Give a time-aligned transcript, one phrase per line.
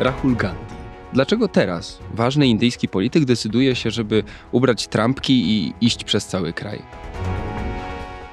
[0.00, 0.74] Rahul Gandhi.
[1.12, 6.82] Dlaczego teraz ważny indyjski polityk decyduje się, żeby ubrać trampki i iść przez cały kraj?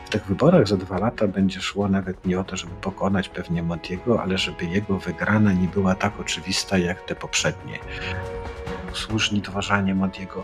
[0.08, 3.64] W tych wyborach za dwa lata będzie szło nawet nie o to, żeby pokonać pewnie
[3.64, 7.80] Modiego, ale żeby jego wygrana nie była tak oczywista jak te poprzednie
[8.94, 10.44] służni towarzanie Modiego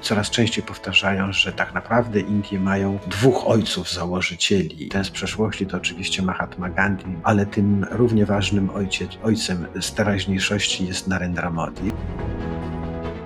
[0.00, 4.88] coraz częściej powtarzają, że tak naprawdę Indie mają dwóch ojców założycieli.
[4.88, 10.86] Ten z przeszłości to oczywiście Mahatma Gandhi, ale tym równie ważnym ojciec, ojcem z teraźniejszości
[10.86, 11.92] jest Narendra Modi.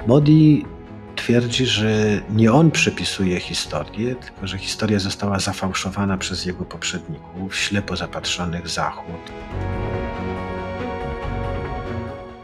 [0.06, 0.66] Modi
[1.16, 7.96] twierdzi, że nie on przepisuje historię, tylko że historia została zafałszowana przez jego poprzedników, ślepo
[7.96, 9.32] zapatrzonych Zachód.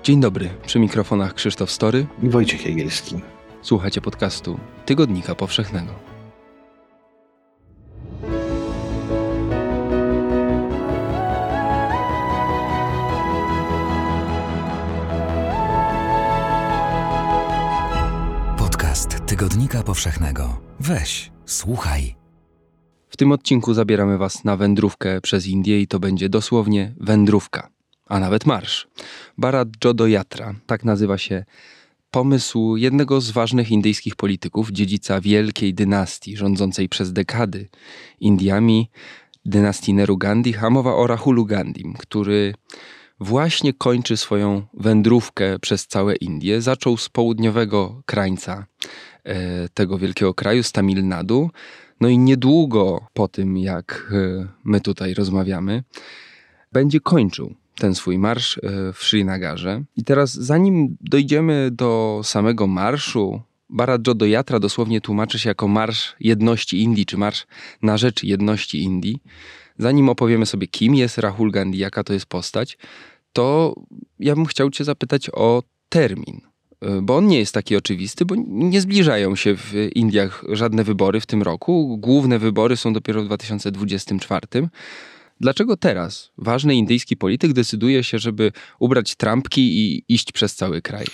[0.02, 3.20] Dzień dobry, przy mikrofonach Krzysztof Story i Wojciech Jagielski.
[3.62, 6.11] Słuchacie podcastu Tygodnika Powszechnego.
[19.32, 20.60] Tygodnika Powszechnego.
[20.80, 22.14] Weź, słuchaj.
[23.08, 27.68] W tym odcinku zabieramy Was na wędrówkę przez Indię i to będzie dosłownie wędrówka
[28.06, 28.88] a nawet marsz.
[29.38, 31.44] Bharat Jodo Yatra, tak nazywa się
[32.10, 37.68] pomysł jednego z ważnych indyjskich polityków, dziedzica wielkiej dynastii rządzącej przez dekady
[38.20, 38.90] Indiami,
[39.44, 42.54] dynastii Nehru Gandhi, a mowa o Rahulu Gandhim, który
[43.22, 46.60] właśnie kończy swoją wędrówkę przez całe Indie.
[46.60, 48.66] Zaczął z południowego krańca
[49.24, 51.50] e, tego wielkiego kraju, z Tamil Nadu.
[52.00, 55.84] No i niedługo po tym, jak e, my tutaj rozmawiamy,
[56.72, 59.82] będzie kończył ten swój marsz e, w Srinagarze.
[59.96, 66.16] I teraz, zanim dojdziemy do samego marszu, Bharat Jodo Yatra dosłownie tłumaczy się jako Marsz
[66.20, 67.46] Jedności Indii, czy Marsz
[67.82, 69.18] na rzecz Jedności Indii.
[69.78, 72.78] Zanim opowiemy sobie, kim jest Rahul Gandhi, jaka to jest postać,
[73.32, 73.74] to
[74.18, 76.40] ja bym chciał Cię zapytać o termin.
[76.80, 81.20] E, bo on nie jest taki oczywisty, bo nie zbliżają się w Indiach żadne wybory
[81.20, 81.98] w tym roku.
[81.98, 84.40] Główne wybory są dopiero w 2024.
[85.40, 91.06] Dlaczego teraz ważny indyjski polityk decyduje się, żeby ubrać trampki i iść przez cały kraj?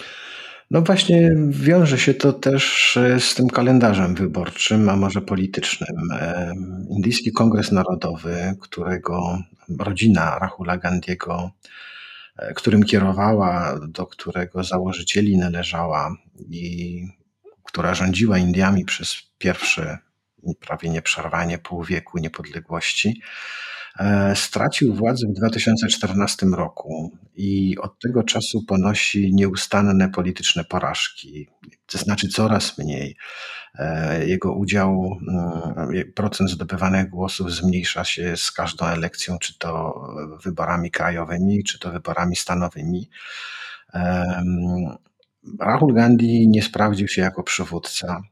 [0.70, 6.10] No właśnie wiąże się to też e, z tym kalendarzem wyborczym, a może politycznym.
[6.12, 6.52] E,
[6.90, 9.38] indyjski Kongres Narodowy, którego
[9.78, 11.50] rodzina Rahula Gandhiego,
[12.54, 16.16] którym kierowała, do którego założycieli należała
[16.50, 17.02] i
[17.64, 19.98] która rządziła Indiami przez pierwsze
[20.60, 23.22] prawie nieprzerwanie pół wieku niepodległości,
[23.98, 31.48] E, stracił władzę w 2014 roku i od tego czasu ponosi nieustanne polityczne porażki,
[31.86, 33.16] to znaczy coraz mniej.
[33.74, 40.00] E, jego udział, mm, procent zdobywanych głosów zmniejsza się z każdą elekcją, czy to
[40.44, 43.10] wyborami krajowymi, czy to wyborami stanowymi.
[45.60, 48.22] Rahul Gandhi nie sprawdził się jako przywódca.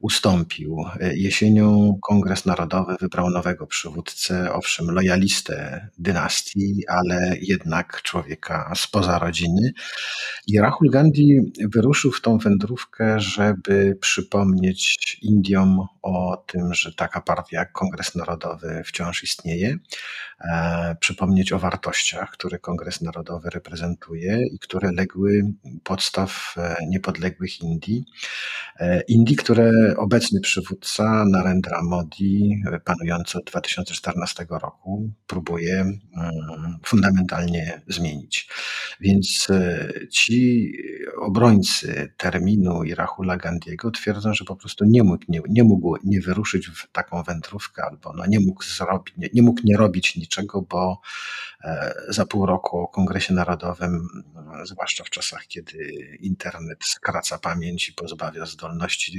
[0.00, 0.76] Ustąpił.
[1.14, 9.72] Jesienią Kongres Narodowy wybrał nowego przywódcę, owszem, lojalistę dynastii, ale jednak człowieka spoza rodziny.
[10.46, 17.58] I Rahul Gandhi wyruszył w tą wędrówkę, żeby przypomnieć Indiom o tym, że taka partia
[17.58, 19.78] jak Kongres Narodowy wciąż istnieje,
[20.40, 25.42] e, przypomnieć o wartościach, które Kongres Narodowy reprezentuje i które legły
[25.84, 28.04] podstaw e, niepodległych Indii.
[28.80, 29.53] E, Indii, które
[29.96, 36.00] obecny przywódca Narendra Modi, panujący od 2014 roku, próbuje mm,
[36.84, 38.48] fundamentalnie zmienić.
[39.00, 39.48] Więc
[40.10, 40.72] ci
[41.20, 46.20] obrońcy terminu i Rahula Gandiego twierdzą, że po prostu nie mógł nie, nie mógł nie
[46.20, 50.62] wyruszyć w taką wędrówkę, albo no nie, mógł zrobić, nie, nie mógł nie robić niczego,
[50.62, 51.00] bo
[51.64, 54.08] e, za pół roku o Kongresie Narodowym,
[54.64, 55.78] zwłaszcza w czasach, kiedy
[56.20, 59.12] internet skraca pamięć i pozbawia zdolności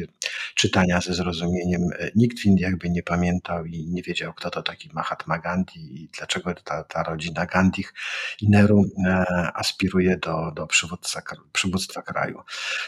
[0.56, 1.82] czytania ze zrozumieniem,
[2.16, 6.10] nikt w Indiach by nie pamiętał i nie wiedział, kto to taki Mahatma Gandhi i
[6.18, 7.94] dlaczego ta, ta rodzina Gandhich
[8.42, 10.68] i Nehru e, aspiruje do, do
[11.52, 12.42] przywództwa kraju.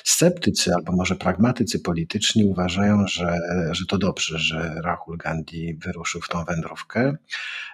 [0.03, 3.37] Sceptycy albo może pragmatycy polityczni uważają, że,
[3.71, 7.17] że to dobrze, że Rahul Gandhi wyruszył w tą wędrówkę.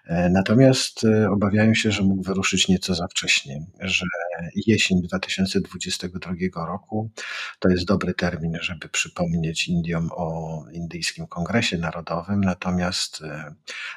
[0.06, 4.06] E, natomiast e, obawiają się, że mógł wyruszyć nieco za wcześnie, że
[4.68, 7.12] jesień 2022 roku
[7.59, 13.53] to jest dobry termin, żeby przypomnieć Indiom o Indyjskim Kongresie Narodowym, natomiast e,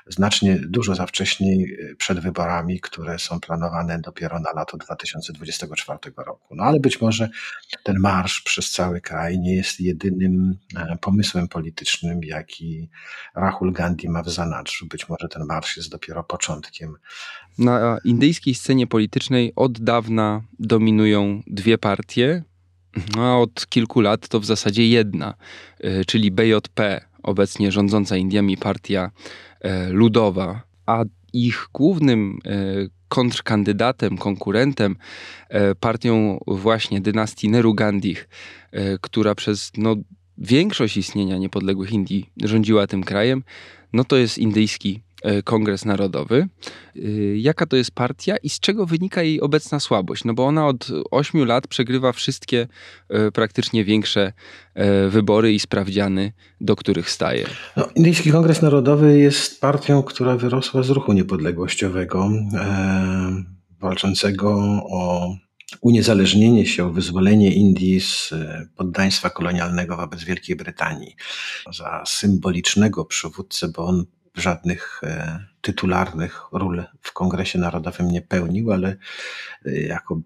[0.07, 6.55] znacznie dużo za wcześniej przed wyborami, które są planowane dopiero na lato 2024 roku.
[6.57, 7.29] No ale być może że
[7.83, 12.89] ten marsz przez cały kraj nie jest jedynym e, pomysłem politycznym, jaki
[13.35, 14.87] Rahul Gandhi ma w zanadrzu.
[14.87, 16.97] Być może ten marsz jest dopiero początkiem.
[17.59, 22.43] Na indyjskiej scenie politycznej od dawna dominują dwie partie,
[23.19, 25.35] a od kilku lat to w zasadzie jedna,
[25.81, 29.11] e, czyli BJP, obecnie rządząca Indiami partia
[29.61, 32.39] e, ludowa, a ich głównym
[33.09, 34.97] kontrkandydatem, konkurentem,
[35.81, 38.29] partią właśnie dynastii Nehru Gandhich,
[39.01, 39.97] która przez no,
[40.39, 43.43] większość istnienia niepodległych Indii rządziła tym krajem,
[43.93, 45.06] no to jest indyjski e,
[45.45, 46.49] Kongres Narodowy.
[46.97, 47.01] E,
[47.37, 50.25] jaka to jest partia i z czego wynika jej obecna słabość?
[50.25, 52.69] No bo ona od ośmiu lat przegrywa wszystkie
[53.09, 54.33] e, praktycznie większe
[55.09, 57.47] wybory i sprawdziany, do których staje.
[57.77, 63.45] No, Indyjski Kongres Narodowy jest partią, która wyrosła z ruchu niepodległościowego, e,
[63.81, 64.51] walczącego
[64.91, 65.35] o
[65.81, 71.17] uniezależnienie się, o wyzwolenie Indii z e, poddaństwa kolonialnego wobec Wielkiej Brytanii.
[71.73, 74.05] Za symbolicznego przywódcę, bo on
[74.37, 78.97] żadnych e, tytularnych ról w Kongresie Narodowym nie pełnił, ale
[79.67, 80.21] e, jako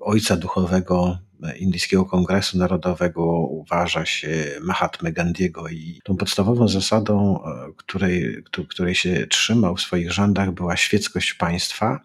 [0.00, 1.18] ojca duchowego
[1.58, 4.28] Indyjskiego Kongresu Narodowego uważa się
[4.62, 7.40] Mahatma Gandhiego i tą podstawową zasadą,
[7.76, 12.00] której, której się trzymał w swoich rządach była świeckość państwa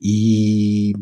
[0.00, 0.94] i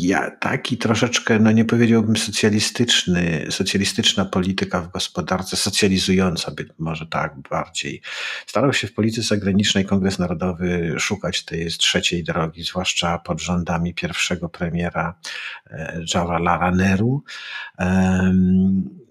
[0.00, 7.34] ja, taki troszeczkę, no nie powiedziałbym socjalistyczny, socjalistyczna polityka w gospodarce, socjalizująca być może tak
[7.50, 8.02] bardziej.
[8.46, 14.48] Starał się w polityce zagranicznej Kongres Narodowy szukać tej trzeciej drogi, zwłaszcza pod rządami pierwszego
[14.48, 15.14] premiera
[15.70, 17.24] e, Jawaharlala Nehru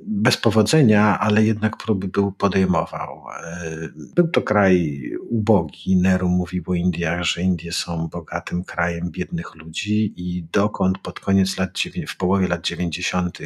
[0.06, 3.24] bez powodzenia, ale jednak próby był podejmował.
[3.44, 5.96] E, był to kraj ubogi.
[5.96, 11.58] Nehru mówił o Indiach, że Indie są bogatym krajem biednych ludzi i dokąd pod koniec
[11.58, 13.40] lat, w połowie lat 90.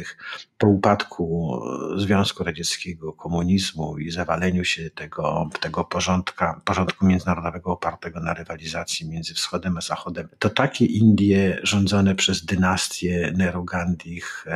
[0.58, 1.60] po upadku
[1.96, 9.34] Związku Radzieckiego, komunizmu i zawaleniu się tego, tego porządka, porządku międzynarodowego opartego na rywalizacji między
[9.34, 14.46] wschodem a zachodem, to takie Indie rządzone przez dynastię Nehru-Gandhich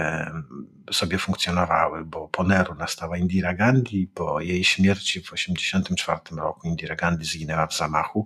[0.93, 6.97] sobie funkcjonowały, bo po Nehru nastała Indira Gandhi, po jej śmierci w 1984 roku Indira
[6.97, 8.25] Gandhi zginęła w zamachu.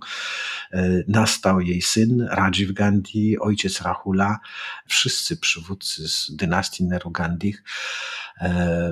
[0.71, 4.39] E, nastał jej syn Rajiv Gandhi, ojciec Rahula.
[4.87, 7.64] Wszyscy przywódcy z dynastii Nehru Gandhich e,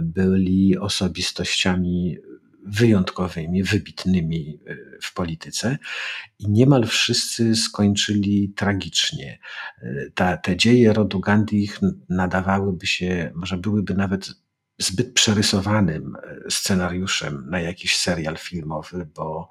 [0.02, 2.18] byli osobistościami
[2.66, 5.78] wyjątkowymi, wybitnymi e, w polityce
[6.40, 9.40] i niemal wszyscy skończyli tragicznie.
[9.82, 11.70] E, ta, te dzieje rodu Gandhi
[12.10, 14.30] nadawałyby się, może byłyby nawet
[14.78, 19.50] zbyt przerysowanym e, scenariuszem na jakiś serial filmowy, bo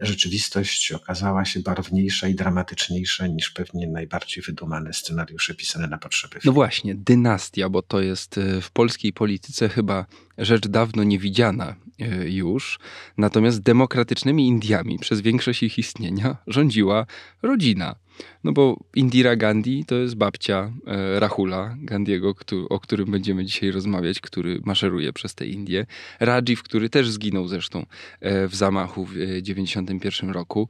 [0.00, 6.44] rzeczywistość okazała się barwniejsza i dramatyczniejsza niż pewnie najbardziej wydumane scenariusze pisane na potrzeby filmu.
[6.44, 10.06] No właśnie, dynastia, bo to jest w polskiej polityce chyba
[10.38, 12.78] rzecz dawno niewidziana e, już.
[13.16, 17.06] Natomiast demokratycznymi Indiami przez większość ich istnienia rządziła
[17.42, 17.96] rodzina.
[18.44, 22.34] No bo Indira Gandhi to jest babcia e, Rahula Gandhiego,
[22.68, 25.86] o którym będziemy dzisiaj rozmawiać, który maszeruje przez te Indie.
[26.20, 27.86] Rajiv, który też zginął zresztą
[28.20, 30.68] e, w zamachu w 1991 roku.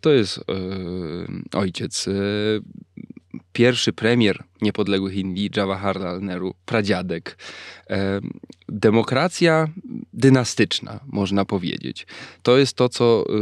[0.00, 0.44] To jest
[1.52, 2.08] ojciec
[3.52, 7.38] pierwszy premier niepodległych Indii, Jawaharlal Nehru, pradziadek.
[7.90, 8.20] E,
[8.68, 9.68] demokracja
[10.12, 12.06] dynastyczna, można powiedzieć.
[12.42, 13.32] To jest to, co y,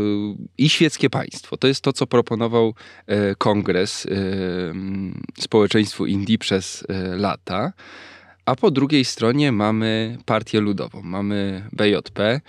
[0.59, 2.75] i świeckie państwo, to jest to, co proponował
[3.07, 4.11] e, kongres e,
[5.39, 6.87] społeczeństwu Indii przez
[7.17, 7.73] lata.
[8.47, 12.41] A po drugiej stronie mamy partię ludową, mamy BJP.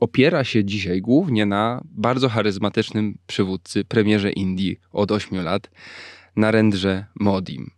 [0.00, 5.70] Opiera się dzisiaj głównie na bardzo charyzmatycznym przywódcy, premierze Indii od 8 lat,
[6.36, 7.70] Narendrze Modim.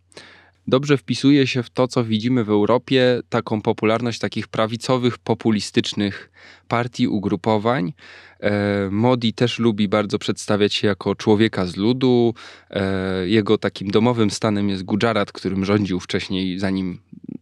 [0.67, 6.31] Dobrze wpisuje się w to, co widzimy w Europie, taką popularność takich prawicowych, populistycznych
[6.67, 7.93] partii, ugrupowań.
[8.39, 12.33] E, Modi też lubi bardzo przedstawiać się jako człowieka z ludu.
[12.69, 16.99] E, jego takim domowym stanem jest Gujarat, którym rządził wcześniej, zanim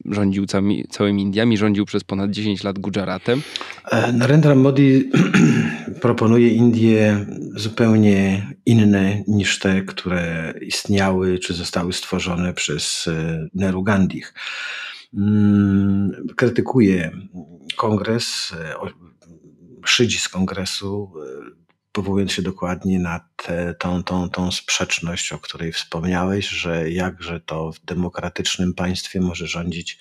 [0.07, 3.41] rządził całymi, całymi Indiami, rządził przez ponad 10 lat Gujaratem.
[3.91, 5.09] E, Narendra Modi
[6.01, 14.33] proponuje Indie zupełnie inne niż te, które istniały czy zostały stworzone przez e, Nehru Gandhich.
[15.13, 17.11] Mm, krytykuje
[17.75, 18.73] kongres, e,
[19.85, 21.11] szydzi z kongresu,
[21.97, 27.71] powołując się dokładnie na tę tą, tą, tą sprzeczność, o której wspomniałeś, że jakże to
[27.71, 29.99] w demokratycznym państwie może rządzić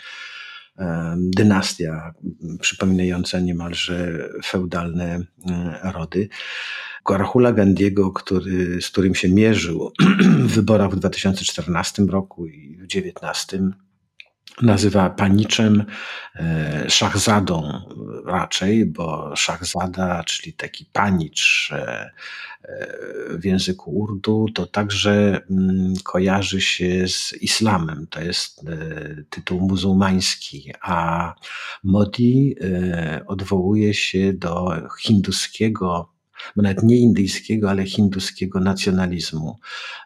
[1.17, 2.15] dynastia
[2.61, 5.21] przypominająca niemalże feudalne
[5.83, 6.29] rody.
[7.11, 9.93] Rahula Gandiego, który, z którym się mierzył
[10.49, 13.71] w wyborach w 2014 roku i w 2019
[14.62, 15.85] nazywa paniczem,
[16.37, 17.81] e, szachzadą
[18.26, 22.11] raczej, bo szachzada, czyli taki panicz e,
[22.62, 28.07] e, w języku urdu, to także mm, kojarzy się z islamem.
[28.11, 28.65] To jest
[29.31, 31.35] tytuł muzułmański, a
[31.85, 32.57] Modi
[33.26, 36.16] odwołuje się do hinduskiego
[36.57, 39.59] nawet nie indyjskiego, ale hinduskiego nacjonalizmu.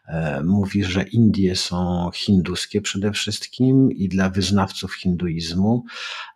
[0.07, 5.85] E, mówi, że Indie są hinduskie przede wszystkim i dla wyznawców hinduizmu.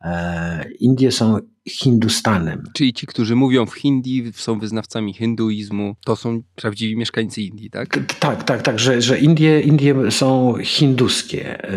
[0.00, 2.62] E, Indie są Hindustanem.
[2.72, 7.98] Czyli ci, którzy mówią w hindi, są wyznawcami hinduizmu, to są prawdziwi mieszkańcy Indii, tak?
[8.18, 11.64] Tak, tak, tak, że, że Indie, Indie są hinduskie.
[11.64, 11.76] E,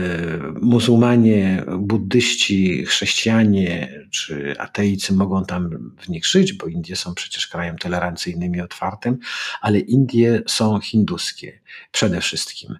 [0.61, 7.77] muzułmanie, buddyści, chrześcijanie czy ateicy mogą tam w nich żyć, bo Indie są przecież krajem
[7.77, 9.17] tolerancyjnym i otwartym,
[9.61, 11.59] ale Indie są hinduskie
[11.91, 12.75] przede wszystkim.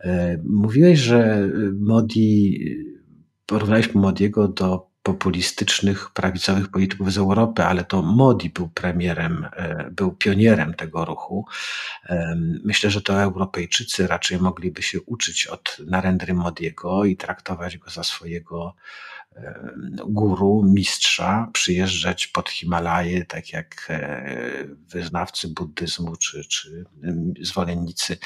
[0.00, 2.60] E, mówiłeś, że Modi,
[3.46, 10.12] porównaliśmy Modiego do populistycznych, prawicowych polityków z Europy, ale to Modi był premierem, e, był
[10.12, 11.46] pionierem tego ruchu.
[12.06, 17.90] E, myślę, że to Europejczycy raczej mogliby się uczyć od Narendry Modiego i traktować go
[17.90, 18.74] za swojego
[20.06, 26.84] guru, mistrza, przyjeżdżać pod Himalaje, tak jak e, wyznawcy buddyzmu czy, czy
[27.40, 28.16] zwolennicy e,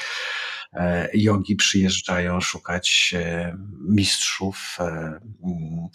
[1.13, 4.77] jogi przyjeżdżają szukać e, mistrzów.
[4.79, 5.87] Mm,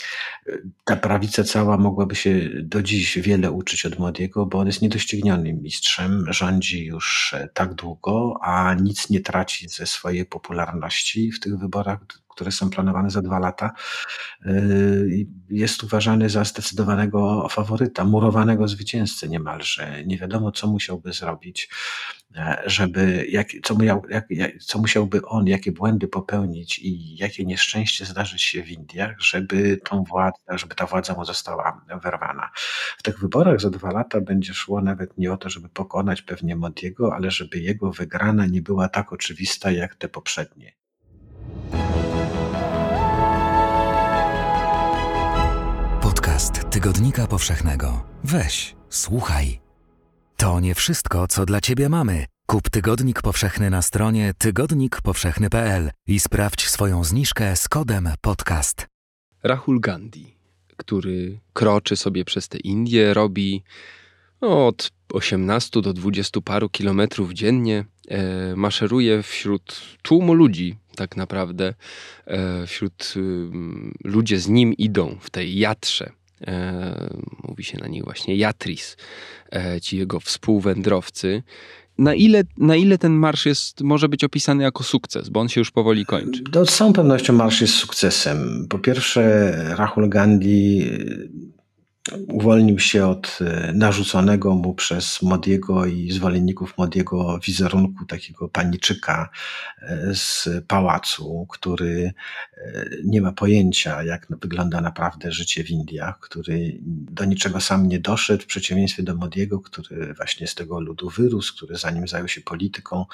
[0.84, 5.62] ta prawica cała mogłaby się do dziś wiele uczyć od Modiego, bo on jest niedoścignionym
[5.62, 11.98] mistrzem, rządzi już tak długo, a nic nie traci ze swojej popularności w tych wyborach
[12.40, 13.72] które są planowane za dwa lata,
[15.50, 20.04] jest uważany za zdecydowanego faworyta, murowanego zwycięzcę niemalże.
[20.04, 22.19] Nie wiadomo, co musiałby zrobić, e,
[22.66, 23.76] żeby, jak, co,
[24.10, 24.26] jak,
[24.60, 30.04] co musiałby on, jakie błędy popełnić i jakie nieszczęście zdarzyć się w Indiach, żeby tą
[30.04, 32.50] władzę, żeby ta władza mu została wyrwana.
[32.98, 36.56] W tych wyborach za dwa lata będzie szło nawet nie o to, żeby pokonać pewnie
[36.56, 40.72] Modiego, ale żeby jego wygrana nie była tak oczywista jak te poprzednie.
[46.00, 48.04] Podcast Tygodnika Powszechnego.
[48.24, 49.69] Weź, słuchaj.
[50.40, 52.24] To nie wszystko, co dla Ciebie mamy.
[52.46, 58.86] Kup Tygodnik Powszechny na stronie tygodnikpowszechny.pl i sprawdź swoją zniżkę z kodem podcast.
[59.42, 60.34] Rahul Gandhi,
[60.76, 63.62] który kroczy sobie przez te Indie, robi
[64.40, 71.74] od 18 do 20 paru kilometrów dziennie, e, maszeruje wśród tłumu ludzi, tak naprawdę.
[72.26, 73.20] E, wśród y,
[74.04, 76.12] ludzie z nim idą w tej jatrze.
[76.46, 77.18] E,
[77.48, 78.96] mówi się na nich właśnie Jatris,
[79.52, 81.42] e, ci jego współwędrowcy.
[81.98, 85.60] Na ile, na ile ten marsz jest, może być opisany jako sukces, bo on się
[85.60, 86.42] już powoli kończy?
[86.54, 88.66] No, z całą pewnością marsz jest sukcesem.
[88.68, 90.90] Po pierwsze, Rahul Gandhi
[92.28, 99.28] uwolnił się od e, narzuconego mu przez Modiego i zwolenników Modiego wizerunku takiego paniczyka
[99.82, 102.12] e, z pałacu, który
[102.56, 108.00] e, nie ma pojęcia, jak wygląda naprawdę życie w Indiach, który do niczego sam nie
[108.00, 112.40] doszedł, w przeciwieństwie do Modiego, który właśnie z tego ludu wyrósł, który zanim zajął się
[112.40, 113.04] polityką,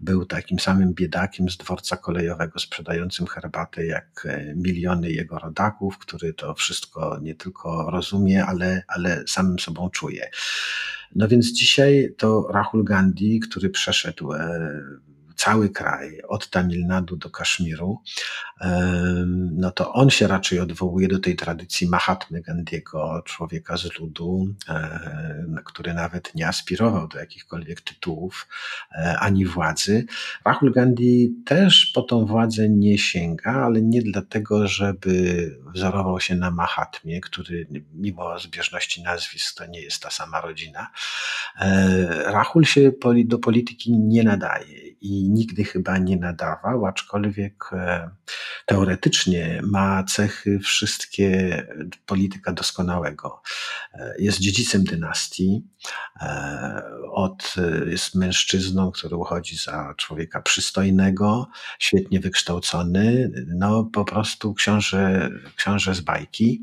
[0.00, 6.54] był takim samym biedakiem z dworca kolejowego sprzedającym herbatę jak miliony jego rodaków, który to
[6.54, 10.30] wszystko nie tylko rozumie, ale, ale samym sobą czuje.
[11.14, 14.80] No więc dzisiaj to Rahul Gandhi, który przeszedł e,
[15.36, 17.98] cały kraj, od Tamil Nadu do Kaszmiru,
[19.52, 24.46] no to on się raczej odwołuje do tej tradycji Mahatmy Gandhiego, człowieka z ludu,
[25.64, 28.48] który nawet nie aspirował do jakichkolwiek tytułów
[28.92, 30.06] e, ani władzy.
[30.44, 36.50] Rahul Gandhi też po tą władzę nie sięga, ale nie dlatego, żeby wzorował się na
[36.50, 40.90] Mahatmie, który mimo zbieżności nazwisk to nie jest ta sama rodzina.
[41.60, 42.92] E, Rahul się
[43.24, 48.10] do polityki nie nadaje i nigdy chyba nie nadawał, aczkolwiek e,
[48.66, 51.62] teoretycznie ma cechy wszystkie
[52.06, 53.42] polityka doskonałego.
[53.94, 55.64] E, jest dziedzicem dynastii,
[56.20, 56.82] e,
[57.12, 57.54] od,
[57.86, 66.00] jest mężczyzną, który uchodzi za człowieka przystojnego, świetnie wykształcony, no po prostu książę, książę z
[66.00, 66.62] bajki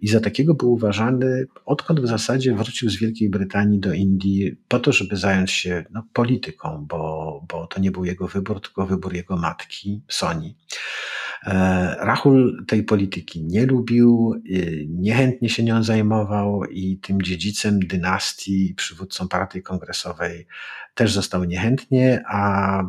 [0.00, 4.78] i za takiego był uważany, odkąd w zasadzie wrócił z Wielkiej Brytanii do Indii po
[4.78, 9.14] to, żeby zająć się no, polityką, bo, bo to nie był jego wybór, tylko wybór
[9.14, 10.56] jego matki, Soni.
[11.46, 18.74] E, Rahul tej polityki nie lubił, y, niechętnie się nią zajmował i tym dziedzicem dynastii,
[18.76, 20.46] przywódcą partii kongresowej
[20.94, 22.82] też został niechętnie, a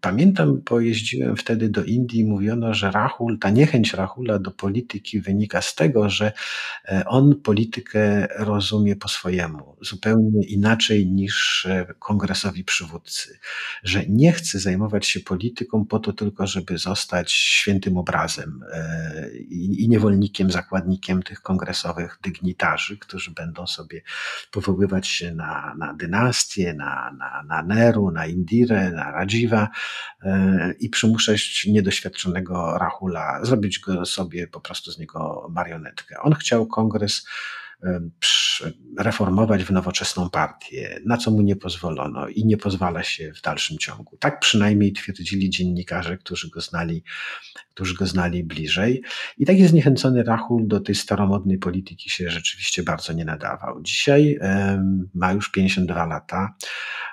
[0.00, 5.20] pamiętam, bo jeździłem wtedy do Indii i mówiono, że Rahul, ta niechęć Rahula do polityki
[5.20, 6.32] wynika z tego, że
[6.88, 13.38] e, on politykę rozumie po swojemu, zupełnie inaczej niż e, kongresowi przywódcy,
[13.82, 19.88] że nie chce zajmować się polityką po to tylko, żeby zostać świętym obrazem e, i
[19.88, 24.02] niewolnikiem, zakładnikiem tych kongresowych dygnitarzy, którzy będą sobie
[24.50, 25.96] powoływać się na, na
[26.74, 29.71] na, na, na Neru, na Indirę, na e,
[30.80, 36.16] i przymuszać niedoświadczonego Rahula, zrobić go sobie po prostu z niego marionetkę.
[36.22, 37.26] On chciał kongres
[38.98, 43.78] reformować w nowoczesną partię, na co mu nie pozwolono i nie pozwala się w dalszym
[43.78, 44.16] ciągu.
[44.16, 47.04] Tak przynajmniej twierdzili dziennikarze, którzy go znali,
[47.74, 49.02] którzy go znali bliżej.
[49.38, 53.82] I tak jest zniechęcony Rahul do tej staromodnej polityki się rzeczywiście bardzo nie nadawał.
[53.82, 54.38] Dzisiaj
[55.14, 56.54] ma już 52 lata.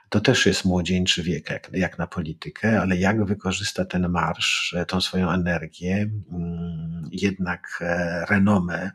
[0.09, 4.85] To też jest młodzieńczy wiek, jak, jak na politykę, ale jak wykorzysta ten marsz, e,
[4.85, 8.91] tą swoją energię, mm, jednak e, renomę,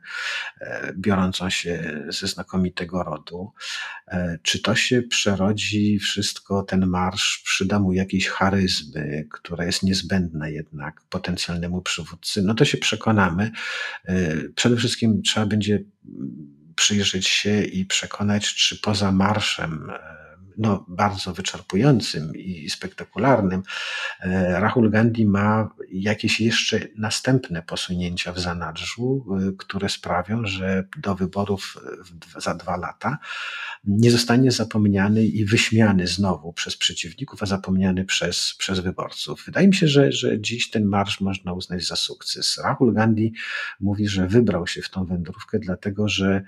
[0.60, 3.52] e, biorącą się ze znakomitego rodu,
[4.42, 11.00] czy to się przerodzi wszystko, ten marsz przyda mu jakiejś charyzmy, która jest niezbędna jednak
[11.10, 13.50] potencjalnemu przywódcy, no to się przekonamy.
[14.54, 15.80] Przede wszystkim trzeba będzie
[16.76, 19.90] przyjrzeć się i przekonać, czy poza marszem
[20.58, 23.62] no, bardzo wyczerpującym i spektakularnym,
[24.20, 31.14] e, Rahul Gandhi ma jakieś jeszcze następne posunięcia w zanadrzu, e, które sprawią, że do
[31.14, 31.76] wyborów
[32.38, 33.18] za dwa lata
[33.84, 39.42] nie zostanie zapomniany i wyśmiany znowu przez przeciwników, a zapomniany przez, przez wyborców.
[39.46, 42.60] Wydaje mi się, że, że dziś ten marsz można uznać za sukces.
[42.64, 43.32] Rahul Gandhi
[43.80, 46.44] mówi, że wybrał się w tą wędrówkę, dlatego że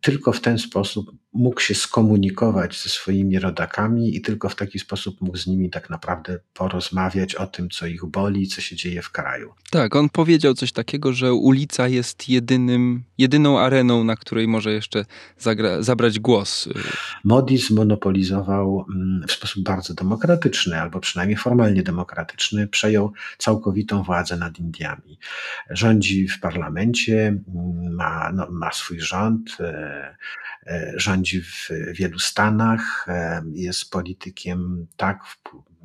[0.00, 5.20] tylko w ten sposób mógł się skomunikować ze swoimi rodakami i tylko w taki sposób
[5.20, 9.10] mógł z nimi tak naprawdę porozmawiać o tym, co ich boli, co się dzieje w
[9.10, 9.54] kraju.
[9.70, 15.04] Tak, on powiedział coś takiego, że ulica jest jedynym, jedyną areną, na której może jeszcze
[15.38, 16.68] zagra, zabrać głos.
[17.24, 24.58] Modi zmonopolizował mm, w sposób bardzo demokratyczny, albo przynajmniej formalnie demokratyczny, przejął całkowitą władzę nad
[24.58, 25.18] Indiami.
[25.70, 30.16] Rządzi w parlamencie, mm, ma, no, ma swój rząd, e,
[30.96, 35.18] rządzi w wielu stanach, e, jest politykiem tak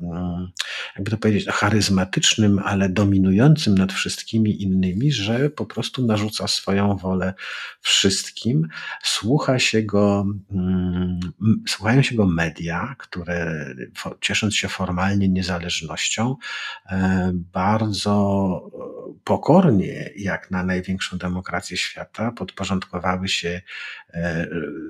[0.02, 0.52] Mm,
[0.96, 7.34] jakby to powiedzieć, charyzmatycznym, ale dominującym nad wszystkimi innymi, że po prostu narzuca swoją wolę
[7.80, 8.68] wszystkim.
[9.02, 11.20] Słucha się go, mm,
[11.68, 13.66] słuchają się go media, które
[14.20, 16.36] ciesząc się formalnie niezależnością,
[16.86, 18.70] e, bardzo
[19.24, 23.62] pokornie, jak na największą demokrację świata, podporządkowały się
[24.14, 24.46] e,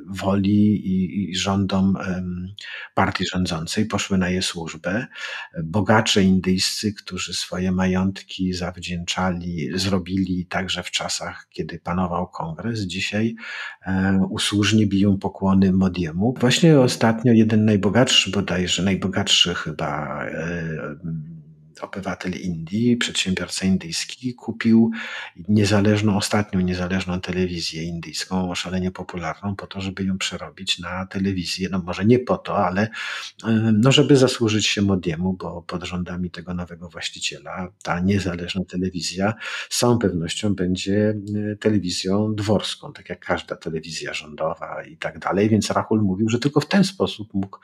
[0.06, 0.90] woli
[1.30, 1.96] i rządom
[2.94, 5.06] partii rządzącej, poszły na je służbę
[5.62, 13.34] bogacze indyjscy, którzy swoje majątki zawdzięczali, zrobili także w czasach, kiedy panował kongres, dzisiaj
[13.86, 16.34] e, usłużnie biją pokłony Modiemu.
[16.40, 20.96] Właśnie ostatnio jeden najbogatszy, bodajże najbogatszy chyba e,
[21.80, 24.90] obywatel Indii, przedsiębiorca indyjski, kupił
[25.48, 31.68] niezależną, ostatnią niezależną telewizję indyjską, szalenie popularną, po to, żeby ją przerobić na telewizję.
[31.70, 32.88] No może nie po to, ale
[33.72, 39.34] no, żeby zasłużyć się Modiemu, bo pod rządami tego nowego właściciela ta niezależna telewizja
[39.70, 41.14] z całą pewnością będzie
[41.52, 45.48] e, telewizją dworską, tak jak każda telewizja rządowa i tak dalej.
[45.48, 47.58] Więc Rahul mówił, że tylko w ten sposób mógł,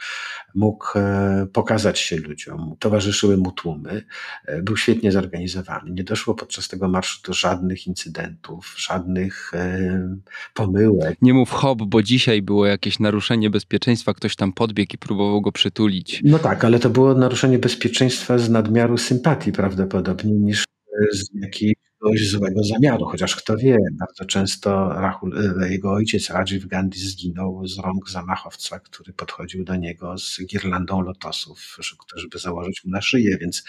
[0.55, 2.77] mógł e, pokazać się ludziom.
[2.79, 4.00] Towarzyszyły mu tłumy.
[4.47, 5.91] E, był świetnie zorganizowany.
[5.91, 10.17] Nie doszło podczas tego marszu do żadnych incydentów, żadnych e,
[10.55, 11.17] pomyłek.
[11.23, 15.53] Nie mów hop, bo dzisiaj było jakieś naruszenie bezpieczeństwa, ktoś tam podbiegł i próbował go
[15.53, 16.23] przytulić.
[16.25, 20.65] No tak, ale to było naruszenie bezpieczeństwa z nadmiaru sympatii prawdopodobnie niż
[21.13, 26.67] z jakiejś jakiegoś złego zamiaru, chociaż kto wie, bardzo często Rahul, e, jego ojciec Rajiv
[26.67, 31.77] Gandhi zginął z rąk zamachowca, który podchodził do niego z girlandą lotosów,
[32.17, 33.65] żeby założyć mu na szyję, więc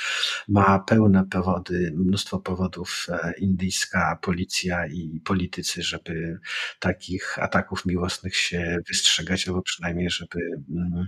[0.47, 6.39] ma pełne powody, mnóstwo powodów e, indyjska policja i politycy, żeby
[6.79, 10.39] takich ataków miłosnych się wystrzegać, albo przynajmniej, żeby,
[10.69, 11.05] mm,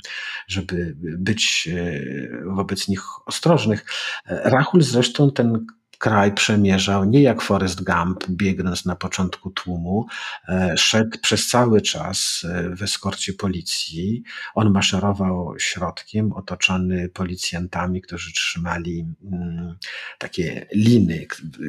[0.48, 2.02] żeby być e,
[2.46, 3.86] wobec nich ostrożnych.
[4.26, 5.66] Rahul zresztą ten
[6.04, 10.06] kraj przemierzał nie jak Forrest Gump, biegnąc na początku tłumu,
[10.50, 14.24] e, szedł przez cały czas e, w eskorcie policji.
[14.56, 19.76] On maszerował środkiem, otoczony policjantami, którzy trzymali mm,
[20.18, 21.28] takie liny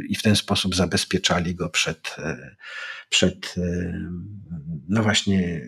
[0.09, 2.57] i w ten sposób zabezpieczali go przed, e,
[3.09, 3.55] przed
[4.89, 5.61] no właśnie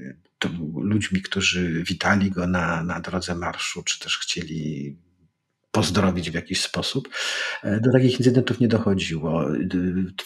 [0.74, 4.96] ludźmi, którzy witali go na, na drodze marszu, czy też chcieli
[5.76, 7.08] pozdrowić w jakiś sposób.
[7.62, 9.44] E, do takich incydentów nie dochodziło.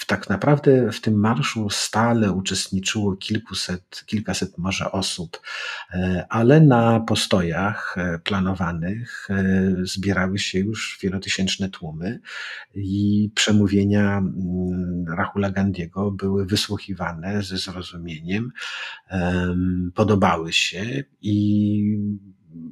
[0.07, 5.41] Tak naprawdę w tym marszu stale uczestniczyło kilkuset, kilkaset może osób,
[5.93, 9.29] e, ale na postojach e, planowanych
[9.83, 12.21] zbierały się już wielotysięczne tłumy
[12.75, 14.23] i przemówienia
[15.17, 18.53] Rahula Gandiego były wysłuchiwane ze zrozumieniem,
[19.95, 21.99] podobały się i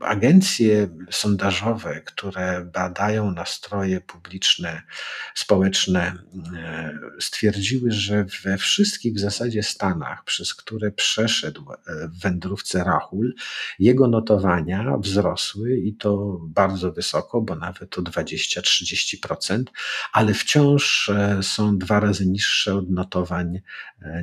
[0.00, 4.82] agencje sondażowe, które badają nastroje publiczne,
[5.34, 6.12] społeczne,
[6.56, 13.34] e, stwierdziły, że we wszystkich w zasadzie stanach, przez które przeszedł e, w wędrówce Rahul,
[13.78, 19.62] jego notowania wzrosły i to bardzo wysoko, bo nawet o 20-30%,
[20.12, 23.60] ale wciąż e, są dwa razy niższe od notowań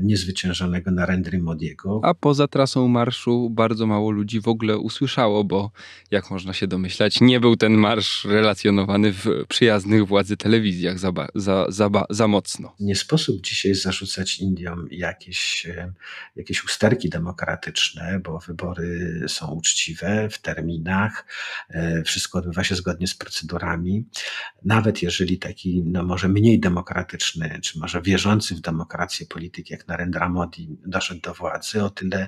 [0.02, 2.02] niezwyciężonego Narendry Modiego.
[2.04, 5.72] A poza trasą marszu bardzo mało ludzi w ogóle usłyszało, bo
[6.12, 11.66] jak można się domyślać, nie był ten marsz relacjonowany w przyjaznych władzy telewizjach za, za,
[11.70, 12.76] za, za mocno.
[12.80, 15.94] Nie sposób dzisiaj zarzucać Indiom jakieś, e,
[16.36, 21.26] jakieś usterki demokratyczne, bo wybory są uczciwe w terminach,
[21.70, 24.06] e, wszystko odbywa się zgodnie z procedurami.
[24.66, 30.30] Nawet jeżeli taki, no może mniej demokratyczny, czy może wierzący w demokrację polityk jak Narendra
[30.30, 32.28] Modi doszedł do władzy, o tyle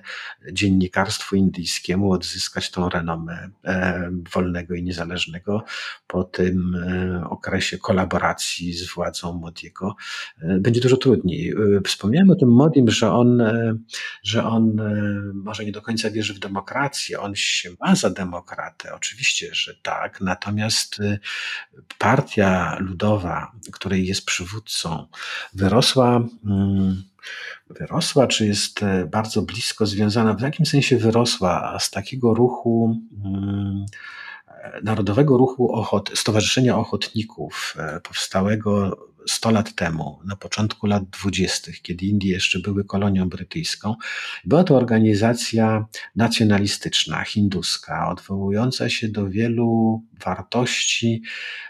[0.51, 5.63] dziennikarstwu indyjskiemu odzyskać tą renomę E, wolnego i niezależnego
[6.07, 9.95] po tym e, okresie kolaboracji z władzą Modiego
[10.41, 11.53] e, będzie dużo trudniej.
[11.85, 13.43] Wspomniałem o tym Modim, że on,
[14.23, 14.81] że on
[15.33, 20.21] może nie do końca wierzy w demokrację, on się ma za demokratę, oczywiście, że tak,
[20.21, 21.01] natomiast
[21.97, 25.07] partia ludowa, której jest przywódcą,
[25.53, 27.03] wyrosła mm,
[27.69, 33.85] wyrosła, czy jest e, bardzo blisko związana, w jakim sensie wyrosła z takiego ruchu, mm,
[34.47, 41.71] e, Narodowego Ruchu Ochot, Stowarzyszenia Ochotników, e, powstałego 100 lat temu, na początku lat 20.,
[41.81, 43.95] kiedy Indie jeszcze były kolonią brytyjską.
[44.45, 45.85] Była to organizacja
[46.15, 51.21] nacjonalistyczna, hinduska, odwołująca się do wielu wartości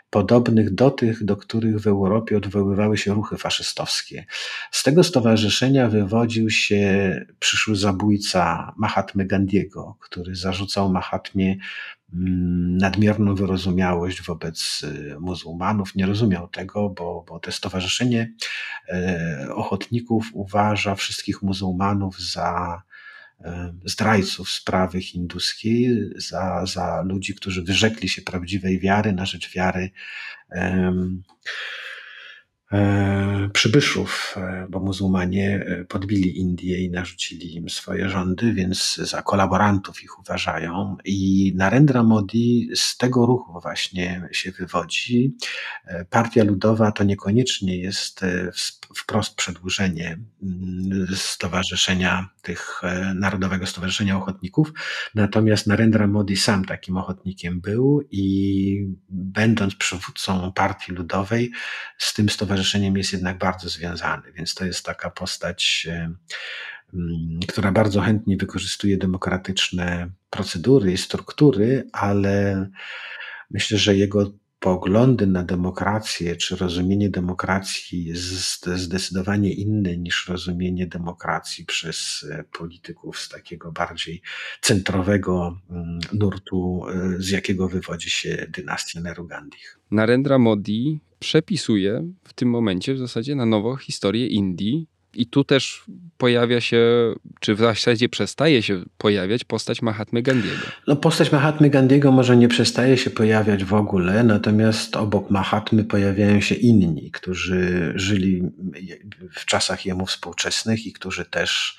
[0.09, 4.25] podobnych do tych, do których w Europie odwoływały się ruchy faszystowskie.
[4.71, 11.57] Z tego stowarzyszenia wywodził się przyszły zabójca Mahatmy Gandiego, który zarzucał Mahatmie
[12.13, 15.95] nadmierną wyrozumiałość wobec y, muzułmanów.
[15.95, 18.33] Nie rozumiał tego, bo, bo to stowarzyszenie
[18.89, 22.81] e, ochotników uważa wszystkich muzułmanów za
[23.41, 29.91] E, zdrajców sprawy hinduskiej, za, za ludzi, którzy wyrzekli się prawdziwej wiary na rzecz wiary
[30.51, 30.93] E,
[33.53, 40.03] przybyszów, e, bo muzułmanie e, podbili Indię i narzucili im swoje rządy, więc za kolaborantów
[40.03, 40.97] ich uważają.
[41.05, 45.35] I Narendra Modi z tego ruchu właśnie się wywodzi.
[46.09, 48.21] Partia Ludowa to niekoniecznie jest
[48.95, 52.81] wprost przedłużenie mm, Stowarzyszenia tych
[53.15, 54.73] Narodowego Stowarzyszenia Ochotników,
[55.15, 61.51] natomiast Narendra Modi sam takim ochotnikiem był i będąc przywódcą Partii Ludowej
[61.97, 66.13] z tym stowarzyszeniem stowarzyszeniem jest jednak bardzo związany, więc to jest taka postać, e,
[66.93, 72.67] mm, która bardzo chętnie wykorzystuje demokratyczne procedury i struktury, ale
[73.51, 81.65] myślę, że jego poglądy na demokrację, czy rozumienie demokracji jest zdecydowanie inne niż rozumienie demokracji
[81.65, 84.21] przez e, polityków z takiego bardziej
[84.61, 89.79] centrowego mm, nurtu, e, z jakiego wywodzi się dynastia Nerugandich.
[89.91, 94.87] Narendra Modi przepisuje w tym momencie w zasadzie na nowo historię Indii.
[95.13, 95.83] I tu też
[96.17, 100.65] pojawia się, czy w zasadzie przestaje się pojawiać postać Mahatmy Gandiego.
[100.87, 106.41] No, postać Mahatmy Gandiego może nie przestaje się pojawiać w ogóle, natomiast obok Mahatmy pojawiają
[106.41, 108.43] się inni, którzy żyli
[109.31, 111.77] w czasach jemu współczesnych i którzy też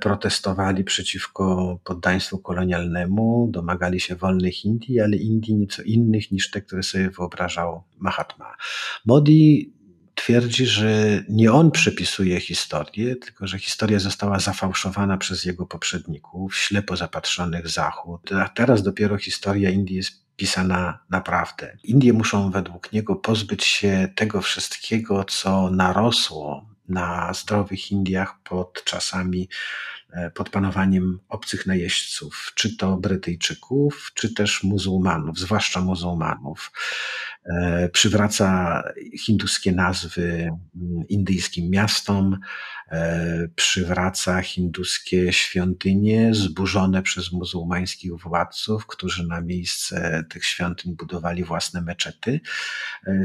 [0.00, 6.82] protestowali przeciwko poddaństwu kolonialnemu, domagali się wolnych Indii, ale Indii nieco innych niż te, które
[6.82, 8.56] sobie wyobrażał Mahatma.
[9.06, 9.74] Modi
[10.14, 16.96] twierdzi, że nie on przepisuje historię, tylko że historia została zafałszowana przez jego poprzedników, ślepo
[16.96, 18.32] zapatrzonych Zachód.
[18.32, 21.76] A teraz dopiero historia Indii jest pisana naprawdę.
[21.84, 29.48] Indie muszą według niego pozbyć się tego wszystkiego, co narosło na zdrowych Indiach pod czasami,
[30.12, 36.72] e, pod panowaniem obcych najeźdźców, czy to Brytyjczyków, czy też muzułmanów, zwłaszcza muzułmanów.
[37.44, 38.82] E, przywraca
[39.18, 42.38] hinduskie nazwy mm, indyjskim miastom,
[42.90, 51.82] e, przywraca hinduskie świątynie zburzone przez muzułmańskich władców, którzy na miejsce tych świątyń budowali własne
[51.82, 52.40] meczety.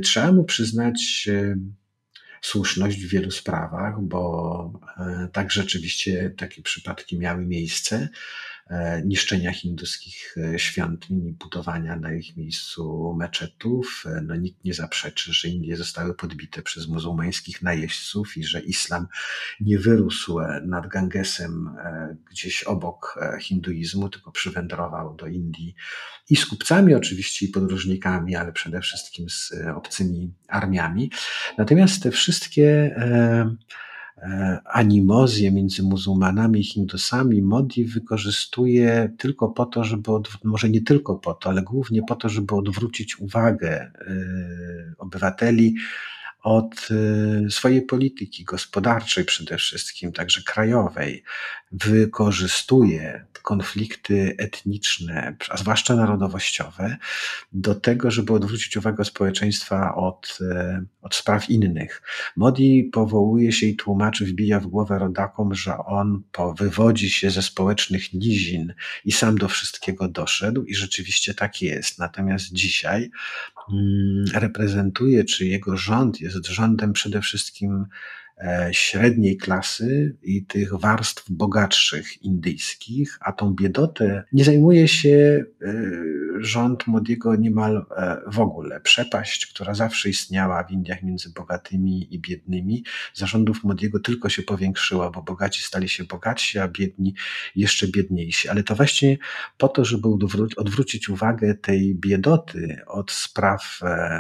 [0.04, 1.30] Trzeba mu przyznać
[2.42, 8.10] słuszność w wielu sprawach, bo e, tak rzeczywiście takie przypadki miały miejsce.
[8.70, 14.04] E, niszczenia hinduskich e, świątyń i budowania na ich miejscu meczetów.
[14.06, 19.08] E, no, nikt nie zaprzeczy, że Indie zostały podbite przez muzułmańskich najeźdźców i że islam
[19.60, 21.76] nie wyrósł nad Gangesem
[22.32, 25.76] gdzieś obok hinduizmu, tylko przywędrował do Indii
[26.30, 31.12] i z kupcami oczywiście i podróżnikami, ale przede wszystkim z obcymi armiami.
[31.58, 32.96] Natomiast te wszystkie
[34.66, 37.42] animozję między muzułmanami i hindusami.
[37.42, 40.12] Modi wykorzystuje tylko po to, żeby,
[40.44, 43.92] może nie tylko po to, ale głównie po to, żeby odwrócić uwagę e,
[44.98, 45.76] obywateli
[46.44, 46.88] od
[47.48, 51.24] y, swojej polityki gospodarczej przede wszystkim, także krajowej,
[51.72, 56.98] wykorzystuje konflikty etniczne, a zwłaszcza narodowościowe,
[57.54, 62.02] do tego, żeby odwrócić uwagę społeczeństwa od, y, od spraw innych.
[62.36, 67.42] Modi powołuje się i tłumaczy, wbija w głowę rodakom, że on po, wywodzi się ze
[67.42, 68.74] społecznych nizin
[69.06, 72.00] i sam do wszystkiego doszedł i rzeczywiście tak jest.
[72.00, 73.12] Natomiast dzisiaj
[73.74, 77.86] mm, reprezentuje, czy jego rząd jest rządem przede wszystkim
[78.29, 78.29] E,
[78.72, 85.74] średniej klasy i tych warstw bogatszych indyjskich, a tą biedotę nie zajmuje się e,
[86.40, 88.82] rząd Modiego niemal e, w ogóle.
[88.82, 95.12] Przepaść, która zawsze istniała w Indiach między bogatymi i biednymi, zarządów Modiego tylko się powiększyła,
[95.12, 97.16] bo bogaci stali się bogatsi, a biedni
[97.56, 98.50] jeszcze biedniejsi.
[98.50, 99.18] Ale to właśnie
[99.58, 100.08] po to, żeby
[100.58, 103.80] odwrócić uwagę tej biedoty od spraw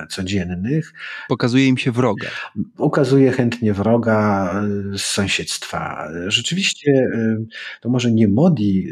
[0.09, 0.93] codziennych.
[1.29, 2.27] Pokazuje im się wroga.
[2.77, 4.08] Ukazuje chętnie wroga,
[4.97, 6.11] z sąsiedztwa.
[6.27, 7.09] Rzeczywiście
[7.81, 8.87] to może nie Modi